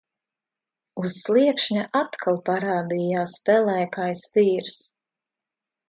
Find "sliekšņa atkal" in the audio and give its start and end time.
1.25-2.39